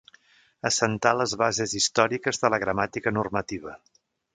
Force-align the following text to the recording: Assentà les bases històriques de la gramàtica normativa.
Assentà 0.69 1.11
les 1.19 1.37
bases 1.43 1.77
històriques 1.83 2.43
de 2.45 2.53
la 2.55 2.63
gramàtica 2.67 3.19
normativa. 3.23 3.81